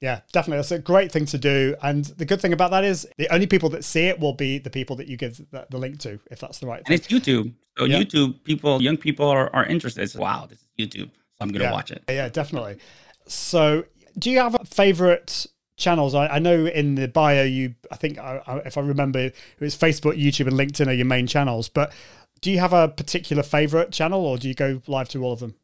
[0.00, 0.58] Yeah, definitely.
[0.58, 1.74] That's a great thing to do.
[1.82, 4.58] And the good thing about that is the only people that see it will be
[4.58, 6.94] the people that you give the, the link to, if that's the right And thing.
[6.98, 7.52] it's YouTube.
[7.76, 8.00] So Yeah.
[8.00, 10.02] YouTube people, young people are, are interested.
[10.02, 11.10] It's, wow, this is YouTube.
[11.10, 11.72] So I'm going to yeah.
[11.72, 12.02] watch it.
[12.08, 12.78] Yeah, definitely.
[13.26, 13.84] So,
[14.18, 15.46] do you have a favorite
[15.76, 16.14] channels?
[16.14, 19.34] I, I know in the bio, you, I think, I, I, if I remember, it
[19.60, 21.68] was Facebook, YouTube, and LinkedIn are your main channels.
[21.68, 21.92] But
[22.40, 25.40] do you have a particular favorite channel or do you go live to all of
[25.40, 25.54] them?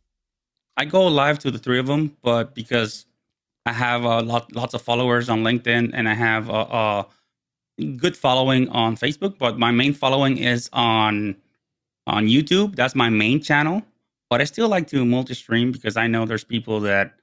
[0.77, 3.07] I go live to the three of them, but because
[3.67, 7.07] I have a lot, lots of followers on LinkedIn and I have a, a
[7.97, 11.37] good following on Facebook, but my main following is on
[12.07, 12.77] on YouTube.
[12.77, 13.83] That's my main channel.
[14.31, 17.15] But I still like to multi-stream because I know there's people that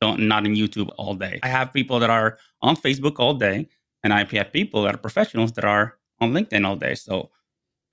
[0.00, 1.40] don't not in YouTube all day.
[1.42, 3.68] I have people that are on Facebook all day,
[4.02, 6.94] and I have people that are professionals that are on LinkedIn all day.
[6.94, 7.30] So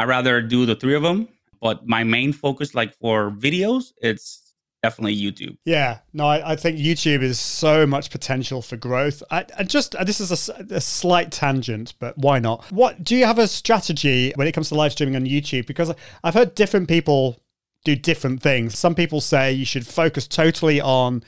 [0.01, 1.27] I rather do the three of them.
[1.61, 5.57] But my main focus, like for videos, it's definitely YouTube.
[5.63, 9.21] Yeah, no, I, I think YouTube is so much potential for growth.
[9.29, 12.63] I, I just uh, this is a slight tangent, but why not?
[12.71, 15.67] What do you have a strategy when it comes to live streaming on YouTube?
[15.67, 17.39] Because I've heard different people
[17.85, 18.77] do different things.
[18.77, 21.23] Some people say you should focus totally on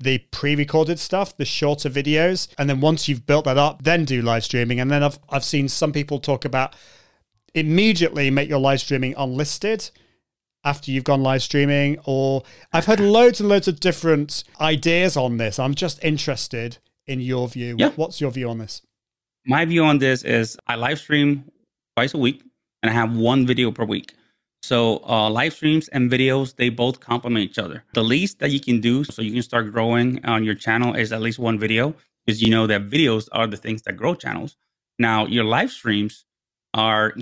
[0.00, 4.22] the pre-recorded stuff, the shorter videos, and then once you've built that up, then do
[4.22, 4.80] live streaming.
[4.80, 6.74] And then I've I've seen some people talk about
[7.54, 9.90] immediately make your live streaming unlisted
[10.64, 15.36] after you've gone live streaming or I've heard loads and loads of different ideas on
[15.36, 15.58] this.
[15.58, 17.76] I'm just interested in your view.
[17.78, 17.90] Yeah.
[17.96, 18.82] What's your view on this?
[19.46, 21.50] My view on this is I live stream
[21.96, 22.42] twice a week
[22.82, 24.14] and I have one video per week.
[24.62, 27.84] So uh, live streams and videos, they both complement each other.
[27.92, 31.12] The least that you can do so you can start growing on your channel is
[31.12, 34.56] at least one video because you know that videos are the things that grow channels.
[34.98, 36.24] Now, your live streams
[36.72, 37.14] are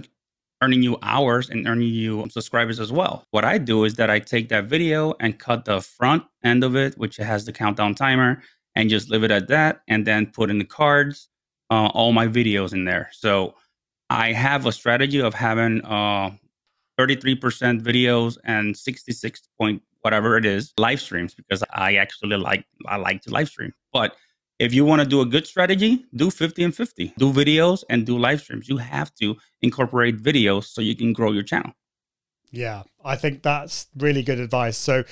[0.63, 3.27] earning you hours and earning you subscribers as well.
[3.33, 6.77] What I do is that I take that video and cut the front end of
[6.77, 8.43] it, which has the countdown timer,
[8.77, 11.29] and just leave it at that, and then put in the cards,
[11.71, 13.11] uh, all my videos in there.
[13.13, 13.55] So
[14.09, 16.31] I have a strategy of having uh,
[16.99, 22.97] 33% videos and 66 point whatever it is live streams because I actually like I
[22.97, 23.73] like to live stream.
[23.93, 24.17] But
[24.63, 27.13] if you want to do a good strategy, do 50 and 50.
[27.19, 28.69] Do videos and do live streams.
[28.69, 31.73] You have to incorporate videos so you can grow your channel.
[32.51, 34.77] Yeah, I think that's really good advice.
[34.77, 35.05] So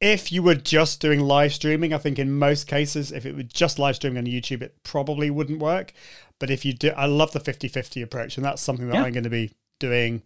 [0.00, 3.42] if you were just doing live streaming, I think in most cases, if it were
[3.42, 5.92] just live streaming on YouTube, it probably wouldn't work.
[6.38, 9.02] But if you do, I love the 50 50 approach, and that's something that Yeah.
[9.02, 10.22] I'm going to be doing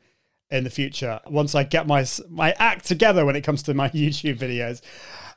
[0.50, 3.88] in the future once I get my my act together when it comes to my
[3.90, 4.80] YouTube videos.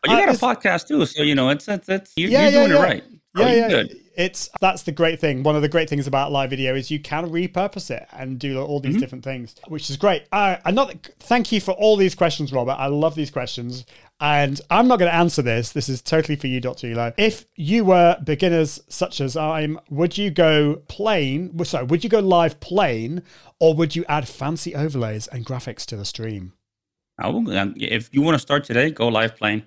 [0.02, 2.50] But you Uh, got a podcast too, so you know it's it's, it's you, Yeah,
[2.50, 3.04] you're yeah, doing it right.
[3.36, 3.68] So yeah, yeah.
[3.70, 4.00] good.
[4.16, 5.42] It's that's the great thing.
[5.42, 8.62] One of the great things about live video is you can repurpose it and do
[8.62, 8.92] all Mm-hmm.
[8.92, 10.26] these different things, which is great.
[10.32, 12.74] Uh, another thank you for all these questions, Robert.
[12.74, 13.86] I love these questions,
[14.20, 15.72] and I'm not going to answer this.
[15.72, 17.12] This is totally for you, Doctor Elo.
[17.18, 21.58] If you were beginners such as I'm, would you go plain?
[21.66, 23.24] Sorry, would you go live plain,
[23.60, 26.54] or would you add fancy overlays and graphics to the stream?
[27.18, 29.64] I will- if you want to start today, go live plain.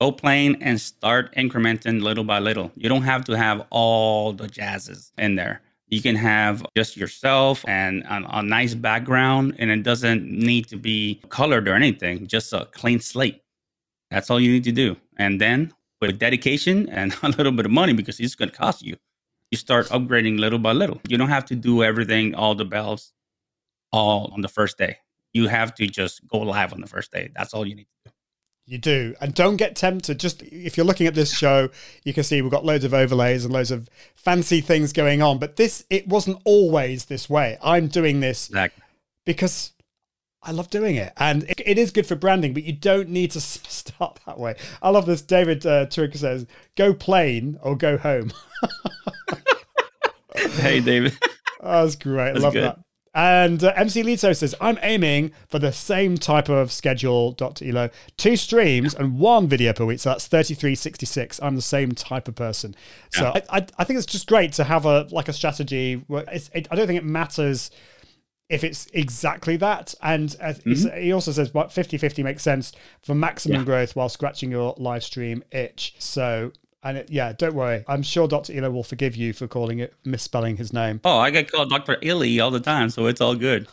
[0.00, 2.70] Go plain and start incrementing little by little.
[2.76, 5.62] You don't have to have all the jazzes in there.
[5.88, 10.76] You can have just yourself and a, a nice background, and it doesn't need to
[10.76, 13.40] be colored or anything, just a clean slate.
[14.10, 14.96] That's all you need to do.
[15.16, 18.82] And then with dedication and a little bit of money, because it's going to cost
[18.82, 18.96] you,
[19.50, 21.00] you start upgrading little by little.
[21.08, 23.12] You don't have to do everything, all the bells,
[23.92, 24.98] all on the first day.
[25.32, 27.30] You have to just go live on the first day.
[27.36, 28.15] That's all you need to do.
[28.68, 29.14] You do.
[29.20, 30.18] And don't get tempted.
[30.18, 31.68] Just if you're looking at this show,
[32.04, 35.38] you can see we've got loads of overlays and loads of fancy things going on.
[35.38, 37.58] But this, it wasn't always this way.
[37.62, 38.82] I'm doing this Exactly.
[39.24, 39.70] because
[40.42, 41.12] I love doing it.
[41.16, 44.56] And it, it is good for branding, but you don't need to start that way.
[44.82, 45.22] I love this.
[45.22, 46.44] David uh, Turk says,
[46.76, 48.32] go plain or go home.
[50.60, 51.16] Hey, David.
[51.62, 52.28] That's great.
[52.28, 52.64] I That's love good.
[52.64, 52.78] that.
[53.16, 57.64] And uh, MC Lito says, I'm aiming for the same type of schedule, Dr.
[57.66, 57.88] Elo.
[58.18, 60.00] Two streams and one video per week.
[60.00, 61.40] So that's 3366.
[61.42, 62.76] I'm the same type of person.
[63.12, 66.04] So I, I, I think it's just great to have a like a strategy.
[66.08, 67.70] Where it's, it, I don't think it matters
[68.50, 69.94] if it's exactly that.
[70.02, 73.64] And uh, he's- he also says, what 50 50 makes sense for maximum Yeah.
[73.64, 75.94] growth while scratching your live stream itch.
[75.98, 76.52] So,
[76.82, 77.84] and it, yeah, don't worry.
[77.88, 78.56] I'm sure Dr.
[78.56, 81.00] Elo will forgive you for calling it misspelling his name.
[81.04, 81.98] Oh, I get called Dr.
[82.02, 83.68] Illy all the time, so it's all good.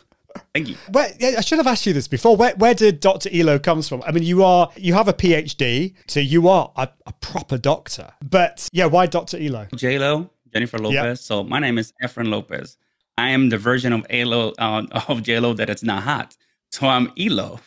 [0.52, 0.76] Thank you.
[0.90, 2.36] Where, yeah, I should have asked you this before.
[2.36, 3.30] Where, where did Dr.
[3.32, 4.02] Elo comes from?
[4.02, 8.12] I mean, you are you have a PhD, so you are a, a proper doctor.
[8.22, 9.38] But yeah, why Dr.
[9.38, 9.68] Elo?
[9.76, 11.20] J Lo, Jennifer Lopez.
[11.20, 12.76] So my name is Efren Lopez.
[13.16, 16.36] I am the version of Elo uh, of J Lo that it's not hot.
[16.72, 17.60] So I'm Elo.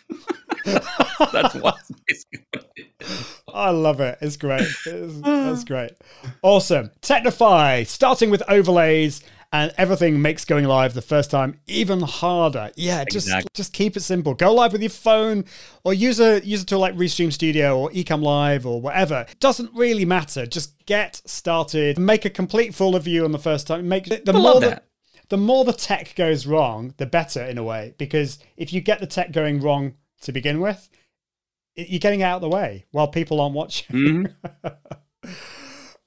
[1.31, 1.75] That's what.
[2.07, 3.41] basically what it is.
[3.53, 4.17] I love it.
[4.21, 4.61] It's great.
[4.85, 5.91] It's, that's great.
[6.43, 6.91] Awesome.
[7.01, 9.21] Technify, starting with overlays
[9.53, 12.69] and everything makes going live the first time even harder.
[12.75, 13.49] Yeah, just Exactly.
[13.53, 14.33] just keep it simple.
[14.33, 15.45] Go live with your phone
[15.85, 19.25] or use a use a tool like Restream Studio or Ecamm Live or whatever.
[19.39, 20.45] Doesn't really matter.
[20.45, 21.97] Just get started.
[21.97, 23.87] Make a complete fool of you on the first time.
[23.87, 24.81] Make the, more the-
[25.29, 27.93] the more the tech goes wrong, the better in a way.
[27.97, 30.99] Because if you get the tech going wrong to begin with, it-
[31.77, 33.95] you're getting out of the way while people aren't watching.
[33.95, 34.33] Mhm.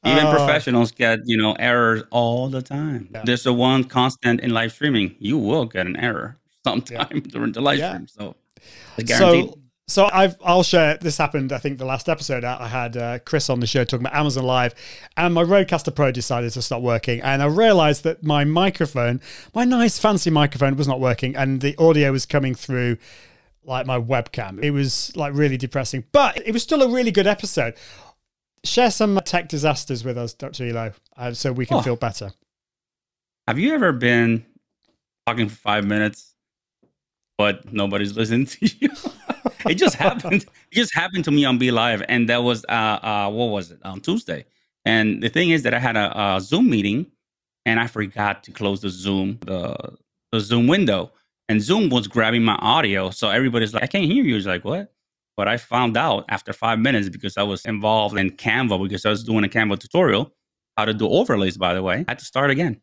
[0.05, 3.09] Even Uh, professionals get, you know, errors all the time.
[3.25, 5.15] There's a one constant in live streaming.
[5.19, 7.93] You will get an error sometime during the live Yeah.
[7.95, 8.09] stream.
[8.09, 8.37] So.
[9.07, 10.97] So, so I've I'll share.
[10.99, 11.53] This happened.
[11.53, 14.19] I think the last episode I I had uh, Chris on the show talking about
[14.19, 14.75] Amazon Live,
[15.17, 19.21] and my Rodecaster Pro decided to stop working, and I realised that my microphone,
[19.55, 22.99] my nice fancy microphone, was not working, and the audio was coming through
[23.65, 24.63] like my webcam.
[24.63, 27.75] It was like really depressing, but it was still a really good episode.
[28.65, 30.69] Share some tech disasters with us, Dr.
[30.69, 31.83] Elo, uh, so we can Oh.
[31.83, 32.33] feel better.
[33.49, 34.45] Have you ever been
[35.27, 36.35] talking for five minutes,
[37.39, 38.89] but nobody's listening to you?
[39.69, 40.45] it just happened.
[40.71, 43.81] It just happened to me on BeLive, and that was uh, uh what was it
[43.85, 44.45] on Tuesday?
[44.85, 47.07] And the thing is that I had a, a Zoom meeting,
[47.67, 49.75] and I forgot to close the Zoom the
[50.33, 51.13] the Zoom window,
[51.51, 54.65] and Zoom was grabbing my audio, so everybody's like, "I can't hear you." It's like
[54.65, 54.93] what?
[55.37, 59.11] But I found out after five minutes because I was involved in Canva because I
[59.11, 60.33] was doing a Canva tutorial
[60.77, 61.57] how to do overlays.
[61.59, 62.81] By the way, I had to start again.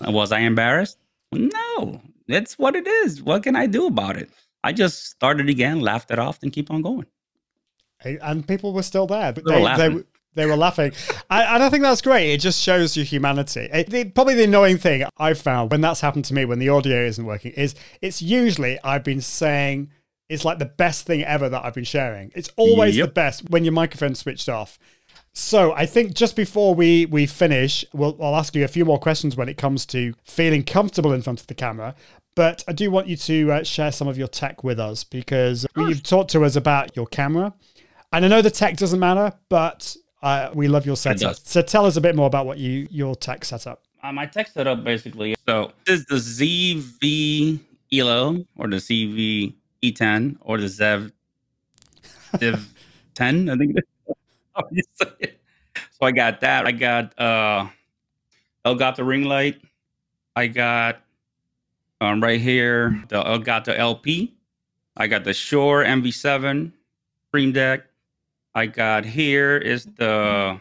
[0.00, 0.98] Was I embarrassed?
[1.32, 3.22] No, that's what it is.
[3.22, 4.30] What can I do about it?
[4.62, 7.06] I just started again, laughed it off, and keep on going.
[8.22, 9.32] and people were still there.
[9.34, 10.92] But They they, they, were laughing.
[11.30, 12.32] I, and I think that's great.
[12.32, 13.68] It just shows your humanity.
[13.72, 16.68] It, the, probably the annoying thing I've found when that's happened to me, when the
[16.68, 19.90] audio isn't working, is it's usually I've been saying
[20.28, 22.32] it's like the best thing ever that I've been sharing.
[22.34, 24.78] It's always the best when your microphone's switched off.
[25.32, 28.98] So I think just before we we finish, we'll, I'll ask you a few more
[28.98, 31.94] questions when it comes to feeling comfortable in front of the camera.
[32.36, 35.66] But I do want you to uh, share some of your tech with us because
[35.76, 37.52] you've talked to us about your camera,
[38.12, 41.36] and I know the tech doesn't matter, but uh, we love your setup.
[41.36, 43.84] So tell us a bit more about what you your tech setup.
[44.02, 45.36] Uh, my tech setup basically.
[45.46, 47.60] So this is the ZV
[47.92, 51.12] Elo or the CV E10 or the Zev
[52.32, 52.64] Ziv
[53.14, 54.14] 10, I think it is.
[54.56, 55.40] How you say it.
[55.90, 56.66] So I got that.
[56.66, 57.66] I got uh
[58.64, 59.60] Elgato ring light.
[60.34, 61.02] I got
[62.00, 64.34] um, right here the Elgato LP.
[64.96, 66.72] I got the Shure MV7
[67.28, 67.86] Stream Deck.
[68.54, 70.60] I got here is the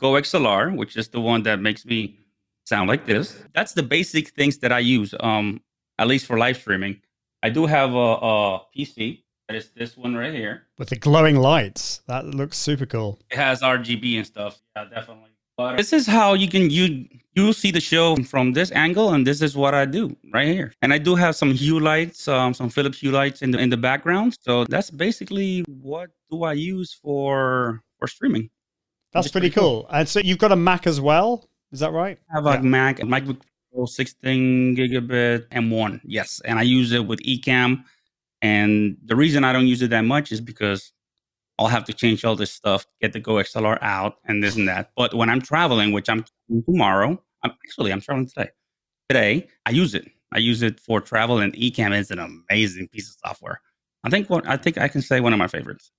[0.00, 2.18] GoXLR, which is the one that makes me
[2.64, 3.42] sound like this.
[3.54, 5.60] That's the basic things that I use, um,
[5.98, 7.00] at least for live streaming.
[7.42, 10.66] I do have a, a PC that is this one right here.
[10.78, 13.18] With the glowing lights, that looks super cool.
[13.30, 14.60] It has RGB and stuff.
[14.76, 15.30] Yeah, definitely.
[15.56, 19.26] But this is how you can you you see the show from this angle, and
[19.26, 20.72] this is what I do right here.
[20.82, 23.70] And I do have some Hue lights, um, some Philips Hue lights in the in
[23.70, 24.36] the background.
[24.46, 28.50] So that's basically what do I use for for streaming.
[29.12, 29.82] That's It's pretty pretty cool.
[29.82, 29.90] cool.
[29.98, 31.48] And so you've got a Mac as well.
[31.72, 32.18] Is that right?
[32.30, 33.40] I have a Mac, MacBook
[33.72, 36.00] Pro 16 gigabit M1.
[36.04, 37.84] Yes, and I use it with Ecamm.
[38.40, 40.92] And the reason I don't use it that much is because
[41.58, 44.90] I'll have to change all this stuff, get the GoXLR out, and this and that.
[44.96, 46.24] But when I'm traveling, which I'm
[46.66, 47.20] tomorrow,
[47.50, 48.50] I'm actually I'm traveling today.
[49.08, 50.06] Today, I use it.
[50.32, 53.60] I use it for travel, and Ecamm is an amazing piece of software.
[54.04, 55.90] I think what I think I can say one of my favorites.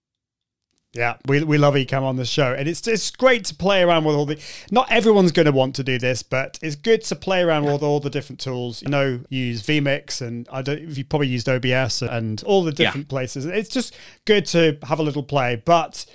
[0.93, 4.06] Yeah, we, we love Ecamm on the show, and it's it's great to play around
[4.06, 4.39] with all the.
[4.72, 7.84] Not everyone's going to want to do this, but it's good to play around with
[7.84, 8.82] all the different tools.
[8.82, 10.80] You know, you use vMix, and I don't.
[10.82, 12.88] You probably used OBS and all the Yeah.
[12.88, 13.45] different places.
[13.45, 13.95] It's just
[14.26, 16.06] good to have a little play, but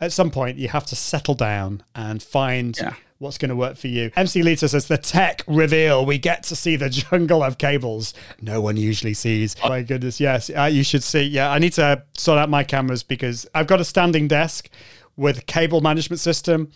[0.00, 2.94] at some point you have to settle down and find Yeah.
[3.22, 4.10] What's going to work for you.
[4.16, 6.04] MC Lita says the tech reveal.
[6.04, 9.56] We get to see the jungle of cables no one usually sees.
[9.62, 11.22] Oh my goodness, yes, uh, you should see.
[11.22, 14.68] Yeah, I need to sort out my cameras because I've got a standing desk
[15.16, 16.70] with cable management system.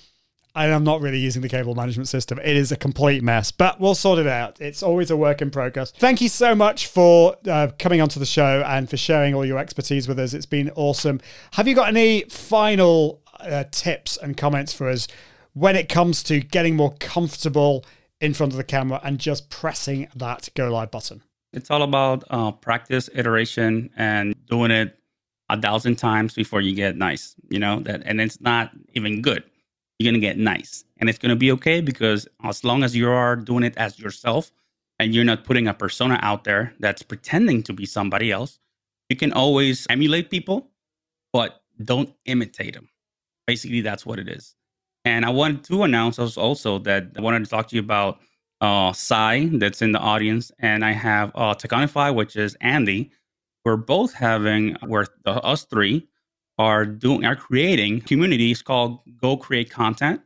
[0.54, 2.38] And I'm not really using the cable management system.
[2.38, 4.58] It is a complete mess, but we'll sort it out.
[4.58, 5.90] It's always a work in progress.
[5.90, 9.58] Thank you so much for uh, coming onto the show and for sharing all your
[9.58, 10.32] expertise with us.
[10.32, 11.20] It's been awesome.
[11.52, 15.08] Have you got any final uh, tips and comments for us
[15.56, 17.84] when it comes to getting more comfortable
[18.20, 21.22] in front of the camera and just pressing that go live button?
[21.52, 24.98] It's all about uh, practice, iteration, and doing it
[25.48, 27.34] a thousand times before you get nice.
[27.48, 29.44] You know that, and it's not even good
[29.98, 30.84] you're to get nice.
[30.98, 34.50] And it's to be okay because as long as you are doing it as yourself
[34.98, 38.58] and you're not putting a persona out there that's pretending to be somebody else,
[39.08, 40.68] you can always emulate people,
[41.32, 42.88] but don't imitate them.
[43.46, 44.55] Basically, that's what it is.
[45.06, 48.18] And I wanted to announce also that I wanted to talk to you about
[48.60, 51.54] uh, Sai that's in the audience, and I have uh,
[52.10, 53.12] which is Andy.
[53.64, 56.08] We're both having, we're the, us three
[56.58, 60.22] are doing are creating communities called Go Create Content.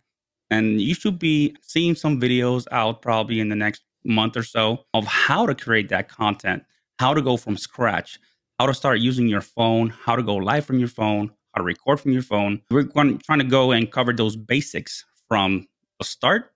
[0.49, 4.87] And you should be seeing some videos out probably in the next month or so
[4.95, 6.65] of how to create that content,
[6.99, 8.19] how to go from scratch,
[8.59, 11.65] how to start using your phone, how to go live from your phone, how to
[11.65, 12.61] record from your phone.
[12.71, 15.67] We're going, trying to go and cover those basics from
[15.99, 16.53] the start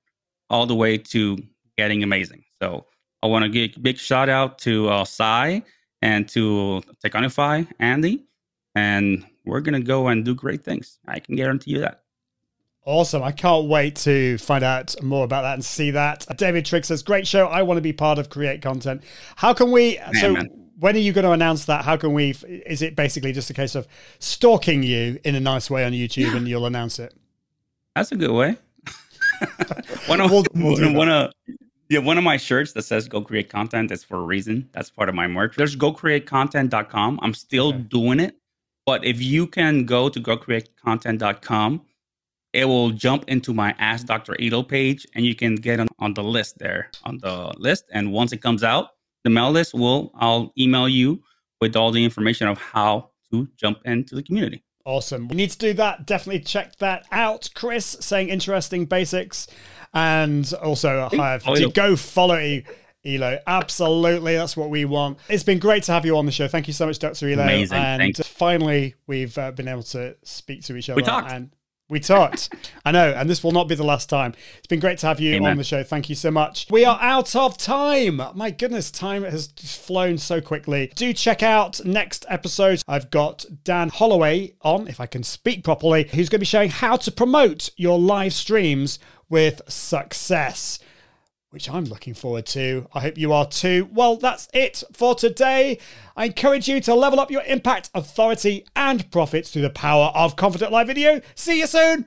[0.50, 1.38] all the way to
[1.76, 2.44] getting amazing.
[2.60, 2.86] So
[3.22, 5.62] I want to give a big shout out to uh, Sai
[6.02, 8.24] and to Teconify, Andy.
[8.74, 10.98] And we're going to go and do great things.
[11.06, 12.02] I can guarantee you that.
[12.86, 13.22] Awesome.
[13.22, 16.26] I can't wait to find out more about that and see that.
[16.36, 17.46] David Trigg says, Great show.
[17.46, 19.02] I want to be part of Create Content.
[19.36, 19.96] How can we?
[19.96, 20.63] Man, so, man.
[20.78, 21.84] When are you going to announce that?
[21.84, 22.30] How can we?
[22.30, 23.86] Is it basically just a case of
[24.18, 26.36] stalking you in a nice way on YouTube yeah.
[26.36, 27.14] and you'll announce it?
[27.94, 28.56] That's a good way.
[30.06, 31.32] one of, we'll, we'll one of,
[31.88, 34.68] yeah, one of my shirts that says "Go Create Content" is for a reason.
[34.72, 35.56] That's part of my merch.
[35.56, 37.20] There's GoCreateContent.com.
[37.22, 37.78] I'm still okay.
[37.78, 38.36] doing it.
[38.86, 41.82] But if you can go to gocreatecontent.com,
[42.52, 44.36] it will jump into my Ask Dr.
[44.40, 47.84] Elo page and you can get on, on the list there on the list.
[47.92, 48.90] And once it comes out,
[49.24, 51.22] the mail list will, I'll email you
[51.60, 54.62] with all the information of how to jump into the community.
[54.84, 55.28] Awesome.
[55.28, 56.06] We need to do that.
[56.06, 57.48] Definitely check that out.
[57.54, 59.46] Chris saying interesting basics
[59.94, 62.60] and also have to go follow
[63.04, 63.38] Elo.
[63.46, 65.18] Absolutely, that's what we want.
[65.28, 66.48] It's been great to have you on the show.
[66.48, 67.28] Thank you so much, Dr.
[67.30, 67.42] Elo.
[67.44, 67.78] Amazing.
[67.78, 70.96] And finally, we've uh, been able to speak to each other.
[70.96, 71.30] We talked.
[71.30, 71.50] And
[71.88, 72.52] we talked.
[72.84, 74.34] I know, and this will not be the last time.
[74.58, 75.52] It's been great to have you Amen.
[75.52, 75.82] on the show.
[75.82, 76.66] Thank you so much.
[76.70, 78.22] We are out of time.
[78.34, 80.90] My goodness, time has flown so quickly.
[80.94, 82.82] Do check out next episode.
[82.88, 86.70] I've got Dan Holloway on, if I can speak properly, who's going to be showing
[86.70, 90.78] how to promote your live streams with success
[91.54, 92.88] which I'm looking forward to.
[92.92, 93.88] I hope you are too.
[93.92, 95.78] Well, that's it for today.
[96.16, 100.34] I encourage you to level up your impact, authority, and profits through the power of
[100.34, 101.20] Confident Live Video.
[101.36, 102.06] See you soon.